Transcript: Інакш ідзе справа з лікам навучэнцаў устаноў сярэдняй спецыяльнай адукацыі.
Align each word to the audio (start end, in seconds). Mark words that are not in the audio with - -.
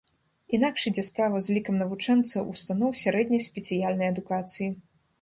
Інакш 0.57 0.85
ідзе 0.89 1.03
справа 1.09 1.41
з 1.49 1.57
лікам 1.59 1.77
навучэнцаў 1.83 2.51
устаноў 2.57 2.99
сярэдняй 3.05 3.47
спецыяльнай 3.49 4.07
адукацыі. 4.17 4.77